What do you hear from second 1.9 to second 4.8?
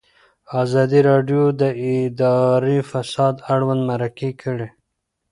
اداري فساد اړوند مرکې کړي.